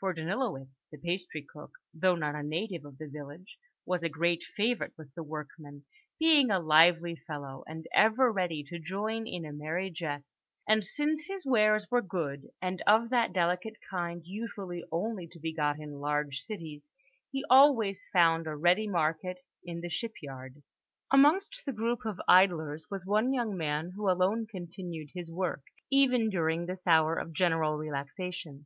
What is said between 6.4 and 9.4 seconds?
a lively fellow, and ever ready to join